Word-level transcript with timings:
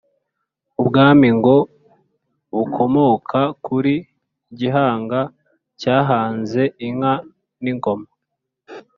ubwami 0.81 1.27
ngo 1.37 1.55
bukomoka 2.57 3.39
kuri 3.65 3.93
"gihanga 4.57 5.19
cyahanze 5.79 6.63
inka 6.87 7.13
n'ingoma". 7.63 8.07